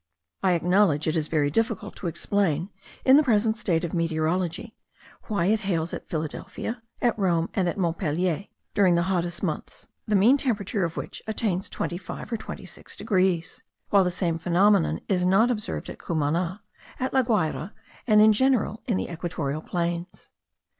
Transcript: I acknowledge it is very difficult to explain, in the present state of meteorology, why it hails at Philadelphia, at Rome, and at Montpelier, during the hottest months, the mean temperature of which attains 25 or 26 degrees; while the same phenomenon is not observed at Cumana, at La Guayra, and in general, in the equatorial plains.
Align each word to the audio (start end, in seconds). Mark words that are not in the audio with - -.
I 0.41 0.53
acknowledge 0.53 1.05
it 1.07 1.15
is 1.15 1.27
very 1.27 1.51
difficult 1.51 1.95
to 1.97 2.07
explain, 2.07 2.71
in 3.05 3.17
the 3.17 3.23
present 3.23 3.55
state 3.55 3.83
of 3.83 3.93
meteorology, 3.93 4.75
why 5.25 5.45
it 5.45 5.59
hails 5.59 5.93
at 5.93 6.09
Philadelphia, 6.09 6.81
at 7.03 7.19
Rome, 7.19 7.49
and 7.53 7.69
at 7.69 7.77
Montpelier, 7.77 8.45
during 8.73 8.95
the 8.95 9.03
hottest 9.03 9.43
months, 9.43 9.87
the 10.07 10.15
mean 10.15 10.37
temperature 10.37 10.83
of 10.85 10.97
which 10.97 11.21
attains 11.27 11.69
25 11.69 12.31
or 12.33 12.37
26 12.37 12.95
degrees; 12.95 13.61
while 13.91 14.03
the 14.03 14.09
same 14.09 14.39
phenomenon 14.39 15.01
is 15.07 15.23
not 15.23 15.51
observed 15.51 15.87
at 15.87 15.99
Cumana, 15.99 16.63
at 16.99 17.13
La 17.13 17.21
Guayra, 17.21 17.71
and 18.07 18.21
in 18.23 18.33
general, 18.33 18.81
in 18.87 18.97
the 18.97 19.07
equatorial 19.07 19.61
plains. 19.61 20.31